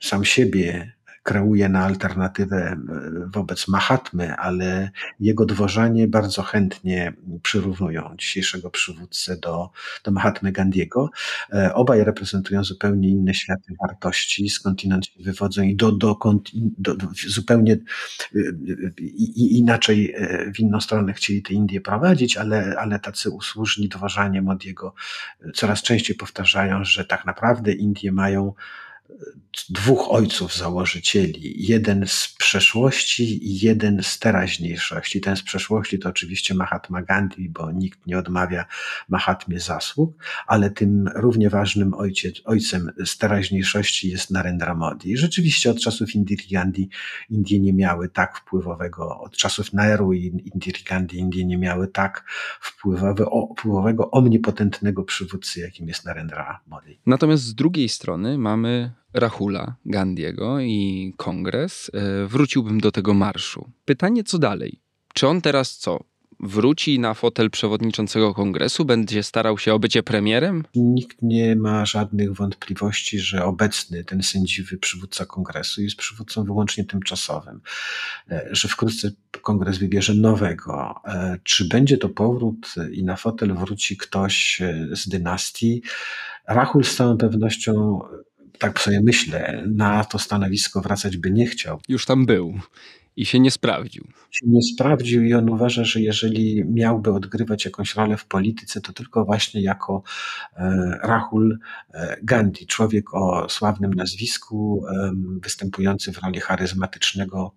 [0.00, 0.95] sam siebie
[1.26, 2.78] kreuje na alternatywę e,
[3.26, 7.12] wobec Mahatmy, ale jego dworzanie bardzo chętnie
[7.42, 9.70] przyrównują dzisiejszego przywódcę do,
[10.04, 11.10] do Mahatmy Gandiego.
[11.52, 16.18] E, obaj reprezentują zupełnie inne światy wartości, skądinąd się wywodzą i do, do,
[16.78, 17.78] do, do zupełnie e,
[19.36, 20.14] inaczej
[20.54, 24.94] w inną stronę chcieli te Indie prowadzić, ale, ale tacy usłużni dworzanie Modiego
[25.54, 28.54] coraz częściej powtarzają, że tak naprawdę Indie mają
[29.70, 31.66] dwóch ojców założycieli.
[31.66, 35.20] Jeden z przeszłości i jeden z teraźniejszości.
[35.20, 38.64] Ten z przeszłości to oczywiście Mahatma Gandhi, bo nikt nie odmawia
[39.08, 45.16] Mahatmie zasług, ale tym równie ważnym ojciec, ojcem z teraźniejszości jest Narendra Modi.
[45.16, 46.88] Rzeczywiście od czasów Indira Gandhi
[47.30, 52.24] Indie nie miały tak wpływowego, od czasów Nehru i Indira Gandhi Indie nie miały tak
[52.60, 56.98] wpływowego omnipotentnego przywódcy, jakim jest Narendra Modi.
[57.06, 63.70] Natomiast z drugiej strony mamy Rahula Gandiego i kongres, e, wróciłbym do tego marszu.
[63.84, 64.80] Pytanie, co dalej?
[65.14, 66.00] Czy on teraz co?
[66.40, 68.84] Wróci na fotel przewodniczącego kongresu?
[68.84, 70.64] Będzie starał się o bycie premierem?
[70.74, 77.60] Nikt nie ma żadnych wątpliwości, że obecny ten sędziwy przywódca kongresu jest przywódcą wyłącznie tymczasowym,
[78.30, 79.10] e, że wkrótce
[79.42, 80.94] kongres wybierze nowego.
[81.04, 85.82] E, czy będzie to powrót i na fotel wróci ktoś z dynastii?
[86.48, 88.00] Rahul z całą pewnością
[88.58, 91.80] tak sobie myślę, na to stanowisko wracać by nie chciał.
[91.88, 92.60] Już tam był
[93.16, 94.04] i się nie sprawdził.
[94.30, 98.92] Się nie sprawdził i on uważa, że jeżeli miałby odgrywać jakąś rolę w polityce, to
[98.92, 100.02] tylko właśnie jako
[100.56, 101.58] e, Rahul
[101.94, 104.84] e, Gandhi, człowiek o sławnym nazwisku,
[105.42, 107.54] występujący w roli charyzmatycznego,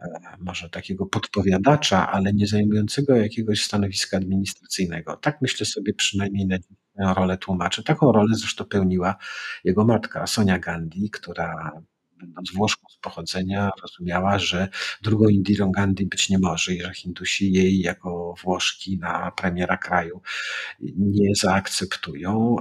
[0.00, 0.06] e,
[0.38, 5.16] może takiego podpowiadacza, ale nie zajmującego jakiegoś stanowiska administracyjnego.
[5.16, 7.82] Tak myślę sobie przynajmniej na dziś rolę tłumaczy.
[7.82, 9.16] Taką rolę zresztą pełniła
[9.64, 11.72] jego matka, Sonia Gandhi, która
[12.20, 14.68] będąc Włoszką z pochodzenia, rozumiała, że
[15.02, 20.20] drugą Indirą Gandhi być nie może i że Hindusi jej jako Włoszki na premiera kraju
[20.96, 22.56] nie zaakceptują.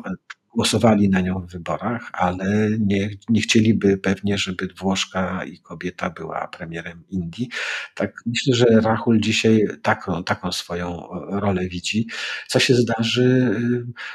[0.58, 6.48] Głosowali na nią w wyborach, ale nie, nie chcieliby pewnie, żeby Włoszka i kobieta była
[6.48, 7.50] premierem Indii.
[7.96, 12.08] Tak myślę, że Rahul dzisiaj taką, taką swoją rolę widzi.
[12.48, 13.56] Co się zdarzy,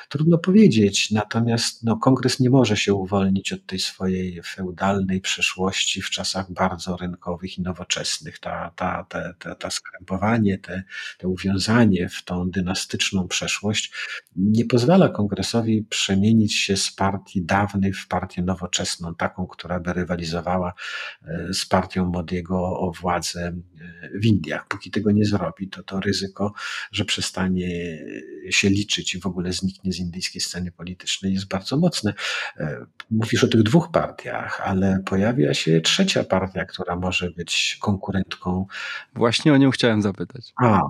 [0.09, 1.11] trudno powiedzieć.
[1.11, 6.97] Natomiast no, kongres nie może się uwolnić od tej swojej feudalnej przeszłości w czasach bardzo
[6.97, 8.39] rynkowych i nowoczesnych.
[8.39, 10.83] Ta, ta, ta, ta, ta skrępowanie, te,
[11.19, 13.93] te uwiązanie w tą dynastyczną przeszłość
[14.37, 20.73] nie pozwala kongresowi przemienić się z partii dawnej w partię nowoczesną, taką, która by rywalizowała
[21.25, 24.69] e, z partią Modiego o władzę e, w Indiach.
[24.69, 26.53] Póki tego nie zrobi, to to ryzyko,
[26.93, 27.99] że przestanie
[28.51, 32.15] się liczyć i w ogóle zniknie z indyjskiej sceny politycznej jest bardzo mocne.
[32.57, 38.67] E, mówisz o tych dwóch partiach, ale pojawia się trzecia partia, która może być konkurentką.
[39.15, 40.53] Właśnie o nią chciałem zapytać.
[40.63, 40.81] A,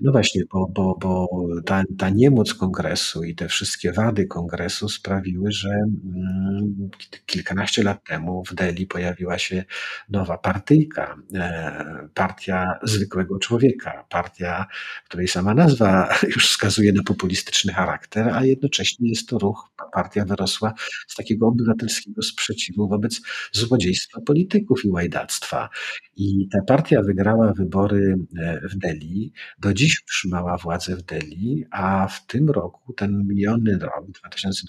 [0.00, 1.28] no właśnie, bo, bo, bo
[1.66, 6.90] ta, ta niemoc kongresu i te wszystkie wady kongresu sprawiły, że mm,
[7.26, 9.64] kilkanaście lat temu w Delhi pojawiła się
[10.08, 14.66] nowa partyjka, e, partia zwykłego człowieka, partia,
[15.08, 20.74] której sama nazwa już wskazuje na populistyczny charakter, a jednocześnie jest to ruch, partia wyrosła
[21.08, 23.20] z takiego obywatelskiego sprzeciwu wobec
[23.52, 25.68] złodziejstwa polityków i łajdactwa.
[26.16, 32.08] I ta partia wygrała wybory e, w Delhi, do dziś utrzymała władzę w Delhi, a
[32.08, 34.04] w tym roku, ten miniony rok,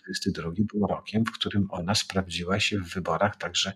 [0.02, 3.74] 2022, był rokiem, w którym ona sprawdziła się w wyborach także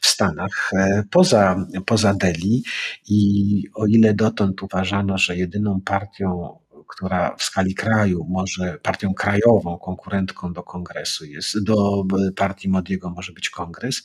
[0.00, 2.62] w Stanach e, poza, poza Delhi.
[3.08, 6.58] I o ile dotąd uważano, że jedyną partią
[6.96, 12.04] która w skali kraju może partią krajową, konkurentką do kongresu jest, do
[12.36, 14.02] partii Modiego może być kongres,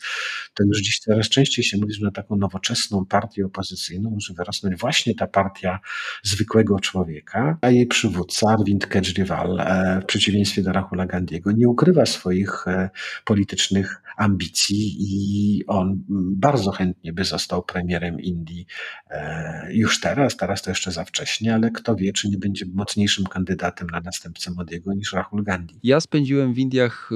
[0.54, 4.80] to już dziś coraz częściej się mówi, że na taką nowoczesną partię opozycyjną może wyrosnąć
[4.80, 5.80] właśnie ta partia
[6.24, 12.06] zwykłego człowieka, a jej przywódca Arvind Kejriwal e, w przeciwieństwie do Rahula Gandiego nie ukrywa
[12.06, 12.90] swoich e,
[13.26, 16.04] politycznych ambicji i on
[16.36, 18.66] bardzo chętnie by został premierem Indii
[19.10, 23.26] e, już teraz, teraz to jeszcze za wcześnie, ale kto wie, czy nie będzie mocniejszym
[23.26, 25.80] kandydatem na następcę Modiego niż Rahul Gandhi.
[25.84, 27.16] Ja spędziłem w Indiach y,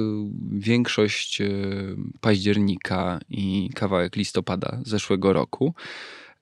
[0.50, 5.74] większość y, października i kawałek listopada zeszłego roku.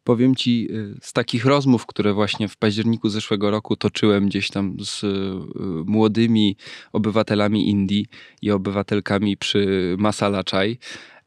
[0.05, 4.77] Powiem ci, y, z takich rozmów, które właśnie w październiku zeszłego roku toczyłem gdzieś tam
[4.81, 5.05] z
[5.87, 6.57] młodymi
[6.93, 8.07] obywatelami Indii
[8.43, 10.79] i obywatelkami przy Masala Chai,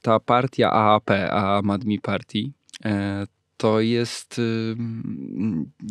[0.02, 2.52] ta partia AAP, Aam Admi Party,
[2.86, 3.28] e,
[3.64, 4.42] to jest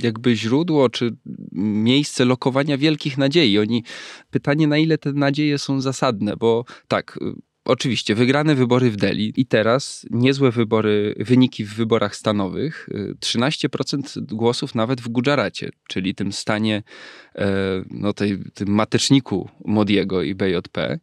[0.02, 1.16] jakby źródło czy
[1.52, 3.58] miejsce lokowania wielkich nadziei.
[3.58, 3.84] Oni,
[4.30, 9.32] pytanie na ile te nadzieje są zasadne, bo tak, y, Oczywiście, wygrane wybory w Delhi
[9.36, 12.88] i teraz niezłe wybory, wyniki w wyborach stanowych.
[13.20, 16.82] 13% y, głosów nawet w Gujaracie, czyli tym stanie,
[17.34, 17.48] e,
[17.90, 20.98] no tej, tym mateczniku Modiego i BJP.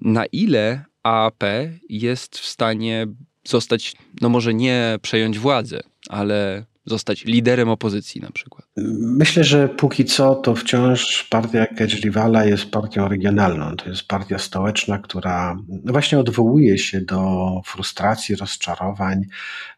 [0.00, 1.44] Na ile AAP
[1.88, 3.06] jest w stanie
[3.50, 8.66] zostać, no może nie przejąć władzę, ale zostać liderem opozycji na przykład?
[9.00, 13.76] Myślę, że póki co to wciąż partia Kejriwala jest partią regionalną.
[13.76, 19.24] To jest partia stołeczna, która właśnie odwołuje się do frustracji, rozczarowań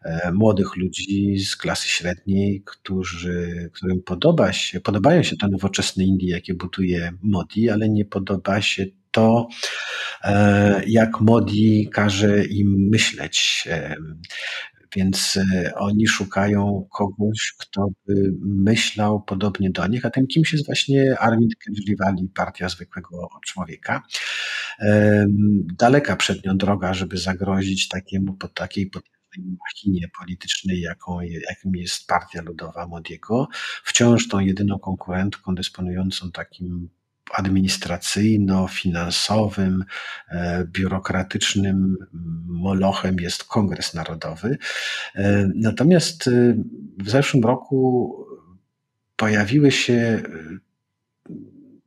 [0.02, 6.30] e, młodych ludzi z klasy średniej, którzy, którym podoba się, podobają się te nowoczesne Indie,
[6.30, 9.48] jakie buduje Modi, ale nie podoba się to,
[10.24, 13.64] e, jak Modi każe im myśleć.
[13.70, 13.96] E,
[14.96, 20.66] więc e, oni szukają kogoś, kto by myślał podobnie do nich, a tym kimś jest
[20.66, 24.02] właśnie Arvind Kejriwali, partia zwykłego człowieka.
[25.78, 28.90] Daleka przed nią droga, żeby zagrozić takiemu, pod takiej
[29.38, 33.48] machinie politycznej, jaką, jakim jest Partia Ludowa Modiego.
[33.84, 36.88] Wciąż tą jedyną konkurentką dysponującą takim
[37.30, 39.84] administracyjno-finansowym,
[40.30, 41.96] e, biurokratycznym
[42.46, 44.58] molochem jest Kongres Narodowy.
[45.14, 46.30] E, natomiast e,
[46.98, 48.16] w zeszłym roku
[49.16, 50.22] pojawiły się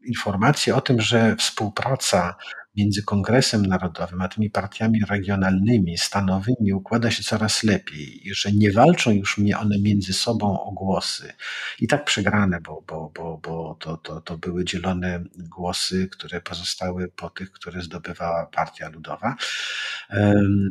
[0.06, 2.36] informacje o tym, że współpraca
[2.78, 8.72] między Kongresem Narodowym a tymi partiami regionalnymi, stanowymi układa się coraz lepiej i że nie
[8.72, 11.34] walczą już one między sobą o głosy.
[11.80, 17.12] I tak przegrane, bo, bo, bo, bo to, to, to były dzielone głosy, które pozostały
[17.16, 19.36] po tych, które zdobywała Partia Ludowa,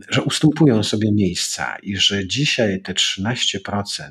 [0.09, 4.11] że ustępują sobie miejsca i że dzisiaj te 13%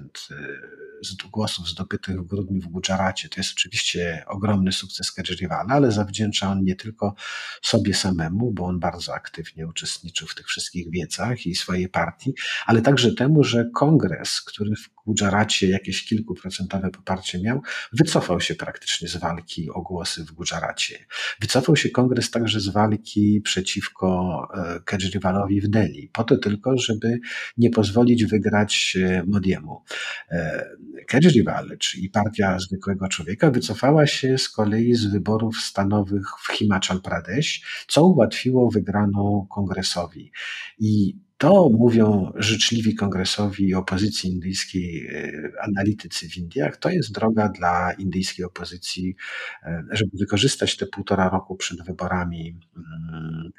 [1.31, 3.29] głosów zdobytych w grudniu w Guджaracie.
[3.29, 7.15] To jest oczywiście ogromny sukces Kejriwala, ale zawdzięcza on nie tylko
[7.61, 12.33] sobie samemu, bo on bardzo aktywnie uczestniczył w tych wszystkich wiecach i swojej partii,
[12.65, 17.61] ale także temu, że kongres, który w Gudżaracie jakieś kilkuprocentowe poparcie miał,
[17.93, 21.05] wycofał się praktycznie z walki o głosy w Gudżaracie.
[21.41, 27.19] Wycofał się kongres także z walki przeciwko e, Kejriwalowi w Delhi, po to tylko, żeby
[27.57, 29.83] nie pozwolić wygrać e, Modiemu.
[30.31, 30.65] E,
[31.07, 37.61] Kejriwal, czyli partia zwykłego człowieka, wycofała się z kolei z wyborów stanowych w Himachal Pradesh,
[37.87, 40.31] co ułatwiło wygraną kongresowi.
[40.79, 45.31] I to mówią życzliwi kongresowi i opozycji indyjskiej e,
[45.61, 46.77] analitycy w Indiach.
[46.77, 49.15] To jest droga dla indyjskiej opozycji,
[49.63, 53.51] e, żeby wykorzystać te półtora roku przed wyborami mm,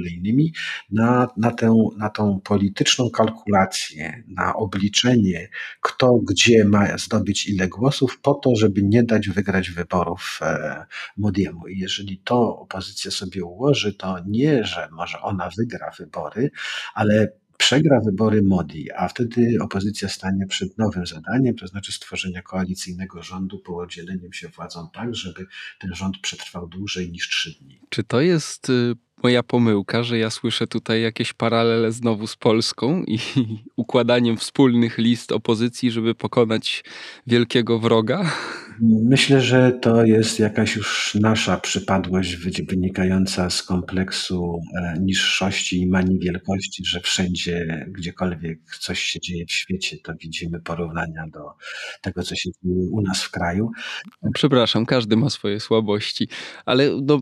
[0.00, 0.52] kolejnymi
[0.90, 5.48] na, na, tę, na tą polityczną kalkulację, na obliczenie,
[5.80, 10.86] kto gdzie ma zdobyć ile głosów, po to, żeby nie dać wygrać wyborów e,
[11.16, 11.68] Modiemu.
[11.68, 16.50] I jeżeli to opozycja sobie ułoży, to nie, że może ona wygra wybory,
[16.94, 23.22] ale przegra wybory Modi, a wtedy opozycja stanie przed nowym zadaniem, to znaczy stworzenia koalicyjnego
[23.22, 25.46] rządu podzieleniem się władzą tak, żeby
[25.78, 27.80] ten rząd przetrwał dłużej niż trzy dni.
[27.88, 33.04] Czy to jest y, moja pomyłka, że ja słyszę tutaj jakieś paralele znowu z Polską
[33.04, 33.18] i
[33.76, 36.84] układaniem wspólnych list opozycji, żeby pokonać
[37.26, 38.30] wielkiego wroga?
[38.82, 42.36] Myślę, że to jest jakaś już nasza przypadłość
[42.68, 49.52] wynikająca z kompleksu e, niższości i manii wielkości, że wszędzie, gdziekolwiek coś się dzieje w
[49.52, 51.40] świecie, to widzimy porównania do
[52.00, 53.70] tego, co się dzieje u nas w kraju.
[54.34, 56.28] Przepraszam, każdy ma swoje słabości,
[56.64, 57.20] ale no,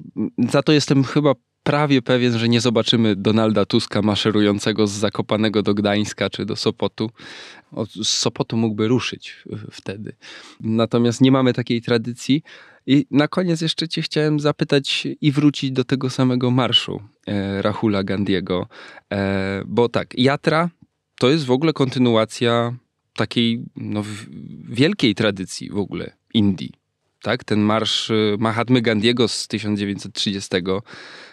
[0.51, 1.35] za to jestem chyba
[1.69, 7.11] prawie pewien, że nie zobaczymy Donalda Tuska maszerującego z Zakopanego do Gdańska czy do Sopotu.
[8.03, 9.37] z Sopotu mógłby ruszyć
[9.71, 10.13] wtedy.
[10.61, 12.43] Natomiast nie mamy takiej tradycji.
[12.87, 18.03] I na koniec jeszcze cię chciałem zapytać i wrócić do tego samego marszu e, Rahula
[18.05, 18.69] Gandiego.
[19.13, 20.71] E, bo tak, Jatra
[21.19, 22.77] to jest w ogóle kontynuacja
[23.17, 24.03] takiej no,
[24.69, 26.78] wielkiej tradycji w ogóle Indii.
[27.23, 27.45] Tak?
[27.45, 30.49] Ten marsz e, Mahatmy Gandiego z 1930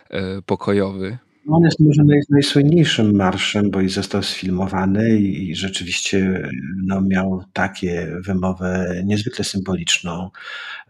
[0.10, 1.18] E, pokojowy.
[1.50, 6.50] On jest może najsłynniejszym marszem, bo i został sfilmowany i rzeczywiście
[6.86, 10.30] no, miał takie wymowę niezwykle symboliczną,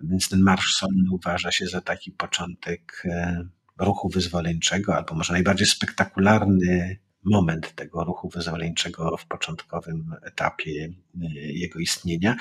[0.01, 3.45] więc ten marsz solny uważa się za taki początek e,
[3.79, 10.93] ruchu wyzwoleńczego, albo może najbardziej spektakularny moment tego ruchu wyzwoleńczego w początkowym etapie y,
[11.35, 12.35] jego istnienia,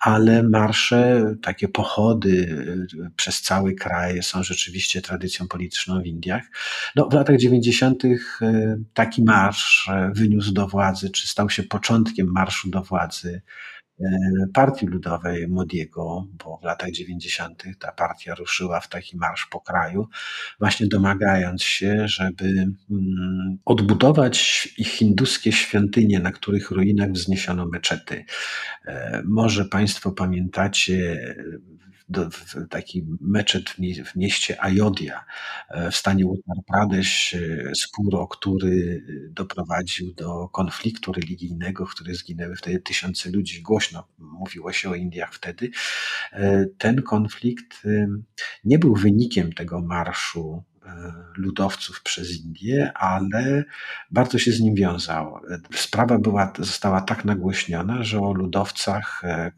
[0.00, 6.42] ale marsze, takie pochody y, przez cały kraj są rzeczywiście tradycją polityczną w Indiach.
[6.96, 8.04] No, w latach 90.
[8.04, 8.18] Y,
[8.94, 13.42] taki marsz wyniósł do władzy, czy stał się początkiem marszu do władzy
[14.54, 17.64] Partii Ludowej Modiego, bo w latach 90.
[17.78, 20.08] ta partia ruszyła w taki marsz po kraju,
[20.58, 22.44] właśnie domagając się, żeby
[22.90, 28.24] mm, odbudować hinduskie świątynie, na których ruinach wzniesiono meczety.
[28.86, 31.16] E, może Państwo pamiętacie
[32.08, 33.70] w taki meczet
[34.04, 35.24] w, mieście Ajodia
[35.68, 42.56] e, w stanie Uttar Pradesh, e, spór, który doprowadził do konfliktu religijnego, w którym zginęły
[42.56, 43.62] wtedy tysiące ludzi.
[43.62, 45.70] Głośno mówiło się o Indiach wtedy.
[46.32, 47.82] E, ten konflikt
[48.64, 50.75] nie był wynikiem tego marszu E,
[51.36, 53.64] ludowców przez Indię, ale
[54.10, 55.40] bardzo się z nim wiązał.
[55.74, 59.52] Sprawa była, została tak nagłośniona, że o ludowcach, e,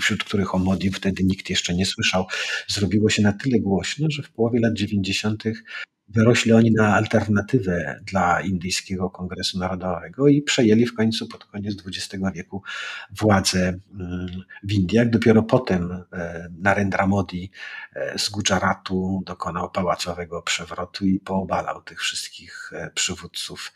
[0.00, 2.26] wśród których o Modi wtedy nikt jeszcze nie słyszał,
[2.68, 5.44] zrobiło się na tyle głośno, że w połowie lat 90
[6.14, 12.24] wyrośli oni na alternatywę dla Indyjskiego Kongresu Narodowego i przejęli w końcu pod koniec XX
[12.34, 12.62] wieku
[13.10, 14.26] władzę mm,
[14.62, 15.10] w Indiach.
[15.10, 17.50] Dopiero potem e, Narendra Modi
[17.94, 23.72] e, z Gujaratu dokonał pałacowego przewrotu i poobalał tych wszystkich e, przywódców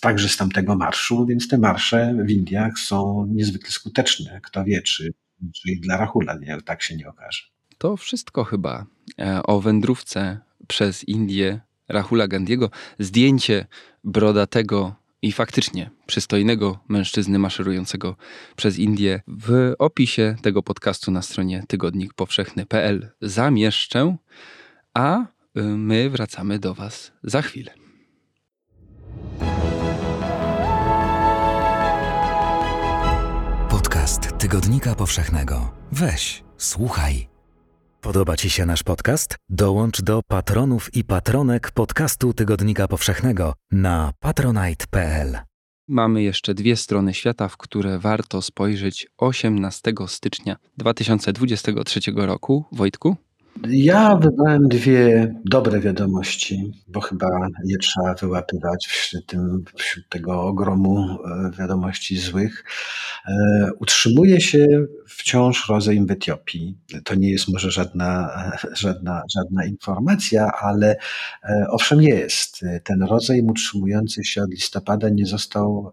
[0.00, 4.40] także z tamtego marszu, więc te marsze w Indiach są niezwykle skuteczne.
[4.42, 5.12] Kto wie, czy,
[5.54, 7.42] czy dla Rahula nie, tak się nie okaże.
[7.78, 8.86] To wszystko chyba
[9.44, 13.66] o wędrówce przez Indię Rahula Gandiego zdjęcie
[14.04, 18.16] brodatego i faktycznie przystojnego mężczyzny maszerującego
[18.56, 24.16] przez Indię w opisie tego podcastu na stronie tygodnikpowszechny.pl zamieszczę,
[24.94, 25.26] a y,
[25.62, 27.72] my wracamy do Was za chwilę.
[33.68, 35.74] Podcast Tygodnika Powszechnego.
[35.92, 37.35] Weź, słuchaj.
[38.06, 39.36] Podoba Ci się nasz podcast?
[39.48, 45.38] Dołącz do patronów i patronek podcastu Tygodnika Powszechnego na patronite.pl.
[45.88, 52.64] Mamy jeszcze dwie strony świata, w które warto spojrzeć 18 stycznia 2023 roku.
[52.72, 53.16] Wojtku?
[53.68, 57.26] Ja wybrałem dwie dobre wiadomości, bo chyba
[57.64, 62.64] je trzeba wyłapywać wśród, tym, wśród tego ogromu e, wiadomości złych.
[63.28, 64.66] E, utrzymuje się
[65.06, 66.78] wciąż rozejm w Etiopii.
[67.04, 68.42] To nie jest może żadna,
[68.84, 70.96] żadna, żadna informacja, ale
[71.44, 72.60] e, owszem jest.
[72.84, 75.90] Ten rozejm utrzymujący się od listopada nie został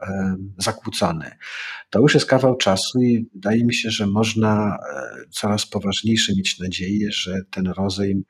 [0.58, 1.32] zakłócony.
[1.90, 4.78] To już jest kawał czasu i wydaje mi się, że można
[5.30, 8.24] coraz poważniejsze mieć nadzieję, że ten rozejm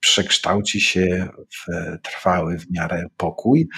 [0.00, 1.66] przekształci się w
[2.02, 3.68] trwały w miarę pokój.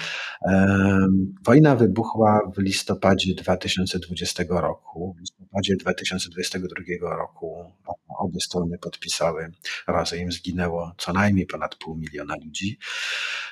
[1.45, 5.15] Wojna wybuchła w listopadzie 2020 roku.
[5.17, 7.71] W listopadzie 2022 roku
[8.19, 9.51] obie strony podpisały
[9.87, 12.77] rozejm, zginęło co najmniej ponad pół miliona ludzi.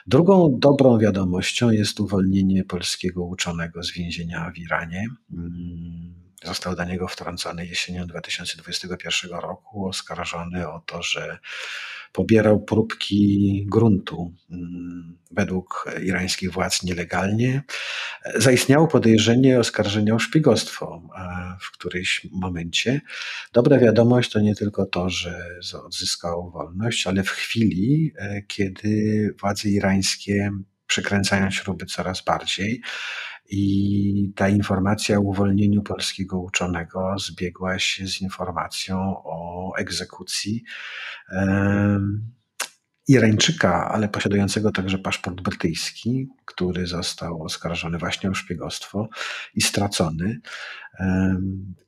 [0.07, 5.05] Drugą dobrą wiadomością jest uwolnienie polskiego uczonego z więzienia w Iranie.
[6.44, 11.39] Został do niego wtrącony jesienią 2021 roku, oskarżony o to, że
[12.14, 17.64] pobierał próbki gruntu mm, według irańskich władz nielegalnie.
[18.36, 21.02] Zaistniało podejrzenie oskarżenia o szpiegostwo
[21.62, 23.02] w którymś momencie.
[23.54, 29.70] Dobra wiadomość to nie tylko to, że odzyskał wolność, ale w chwili, e, kiedy władze
[29.70, 30.52] irańskie
[30.88, 32.82] przekręcają śruby coraz bardziej,
[33.52, 40.64] i ta informacja o uwolnieniu polskiego uczonego zbiegła się z informacją o egzekucji
[43.08, 49.10] Irańczyka, ale posiadającego także paszport brytyjski, który został oskarżony właśnie o szpiegostwo
[49.56, 50.39] i stracony.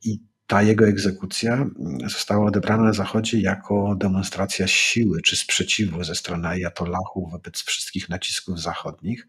[0.04, 1.66] I ta jego egzekucja
[2.08, 8.62] została odebrana na Zachodzie jako demonstracja siły czy sprzeciwu ze strony ajatollahów wobec wszystkich nacisków
[8.62, 9.28] zachodnich.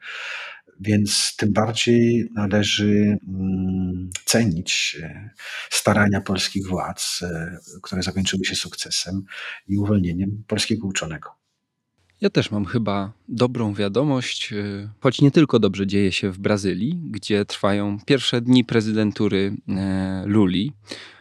[0.81, 5.31] Więc tym bardziej należy mm, cenić e,
[5.71, 9.25] starania polskich władz, e, które zakończyły się sukcesem
[9.69, 11.31] i uwolnieniem polskiego uczonego.
[12.21, 17.01] Ja też mam chyba dobrą wiadomość, e, choć nie tylko dobrze dzieje się w Brazylii,
[17.11, 19.57] gdzie trwają pierwsze dni prezydentury
[20.25, 20.73] Luli.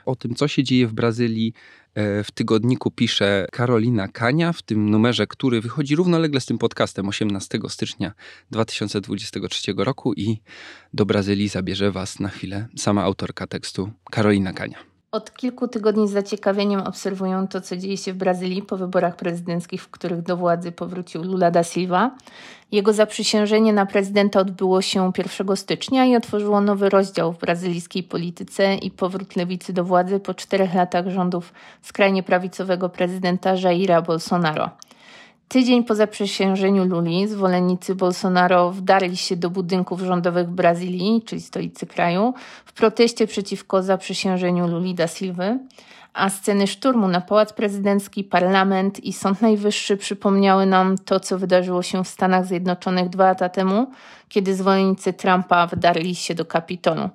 [0.06, 1.54] O tym, co się dzieje w Brazylii,
[1.96, 7.60] w tygodniku pisze Karolina Kania, w tym numerze, który wychodzi równolegle z tym podcastem 18
[7.70, 8.14] stycznia
[8.52, 10.42] 2023 roku i
[10.94, 14.93] do Brazylii zabierze Was na chwilę sama autorka tekstu Karolina Kania.
[15.14, 19.84] Od kilku tygodni z zaciekawieniem obserwują to, co dzieje się w Brazylii po wyborach prezydenckich,
[19.84, 22.12] w których do władzy powrócił Lula da Silva.
[22.72, 28.76] Jego zaprzysiężenie na prezydenta odbyło się 1 stycznia i otworzyło nowy rozdział w brazylijskiej polityce
[28.76, 34.70] i powrót lewicy do władzy po czterech latach rządów skrajnie prawicowego prezydenta Jaira Bolsonaro.
[35.54, 42.34] Tydzień po zaprzysiężeniu Luli zwolennicy Bolsonaro wdarli się do budynków rządowych Brazylii, czyli stolicy kraju,
[42.66, 45.58] w proteście przeciwko zaprzysiężeniu Luli da Silva,
[46.14, 51.84] a sceny szturmu na Pałac Prezydencki, Parlament i Sąd Najwyższy przypomniały nam to, co wydarzyło
[51.84, 53.88] się w Stanach Zjednoczonych dwa lata temu,
[54.30, 57.10] kiedy zwolennicy Trumpa wdarli się do Kapitolu.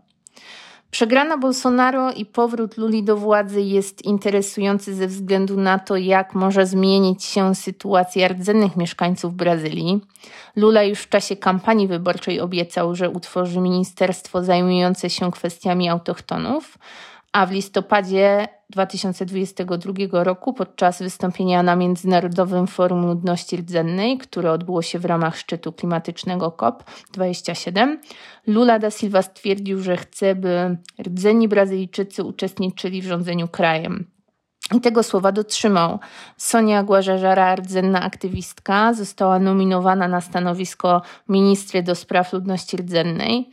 [0.90, 6.66] Przegrana Bolsonaro i powrót Luli do władzy jest interesujący ze względu na to, jak może
[6.66, 10.00] zmienić się sytuacja rdzennych mieszkańców Brazylii.
[10.56, 16.78] Lula już w czasie kampanii wyborczej obiecał, że utworzy ministerstwo zajmujące się kwestiami autochtonów,
[17.32, 24.98] a w listopadzie 2022 roku podczas wystąpienia na Międzynarodowym Forum Ludności Rdzennej, które odbyło się
[24.98, 27.96] w ramach szczytu klimatycznego COP27,
[28.46, 34.18] Lula da Silva stwierdził, że chce, by rdzeni Brazylijczycy uczestniczyli w rządzeniu krajem.
[34.74, 35.98] I tego słowa dotrzymał.
[36.36, 43.50] Sonia Guażażara, rdzenna aktywistka, została nominowana na stanowisko ministry do spraw ludności rdzennej.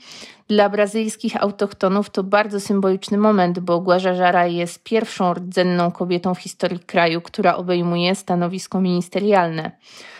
[0.48, 6.80] Dla brazylijskich autochtonów to bardzo symboliczny moment, bo Guażażara jest pierwszą rdzenną kobietą w historii
[6.80, 9.72] kraju, która obejmuje stanowisko ministerialne.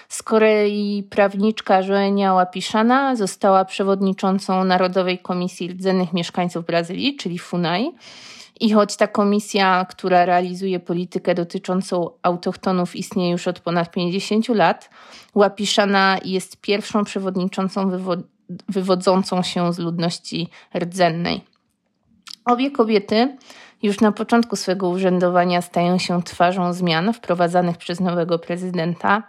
[0.10, 7.92] Z kolei prawniczka Joenia Łapiszana została przewodniczącą Narodowej Komisji Rdzennych Mieszkańców Brazylii, czyli FUNAI.
[8.60, 14.90] I choć ta komisja, która realizuje politykę dotyczącą autochtonów, istnieje już od ponad 50 lat,
[15.36, 18.16] Łapiszana jest pierwszą przewodniczącą wywo
[18.70, 21.42] wywodzącą się z ludności rdzennej.
[22.46, 23.38] Obie kobiety
[23.84, 29.24] już na początku swego urzędowania stają się twarzą zmian wprowadzanych przez nowego prezydenta.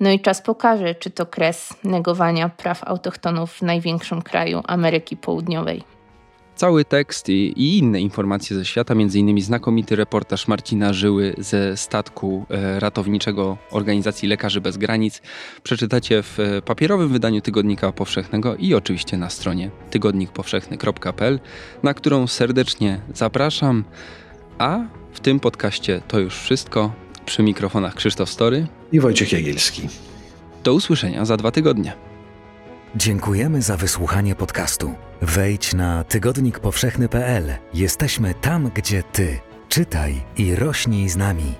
[0.00, 5.84] No i czas pokaże, czy to kres negowania praw autochtonów w największym kraju Ameryki Południowej.
[6.56, 9.42] Cały tekst i, i inne informacje ze świata, m.in.
[9.42, 15.22] znakomity reportaż Marcina Żyły ze statku e, ratowniczego Organizacji Lekarzy Bez Granic,
[15.62, 21.40] przeczytacie w e, papierowym wydaniu Tygodnika Powszechnego i oczywiście na stronie tygodnikpowszechny.pl,
[21.82, 23.84] na którą serdecznie zapraszam.
[24.58, 24.80] A
[25.12, 26.92] w tym podcaście to już wszystko.
[27.26, 28.66] Przy mikrofonach Krzysztof Story.
[28.92, 29.88] I Wojciech Jagielski.
[30.64, 31.92] Do usłyszenia za dwa tygodnie.
[32.96, 34.94] Dziękujemy za wysłuchanie podcastu.
[35.22, 37.44] Wejdź na tygodnikpowszechny.pl.
[37.74, 39.40] Jesteśmy tam, gdzie ty.
[39.68, 41.54] Czytaj i rośnij z nami.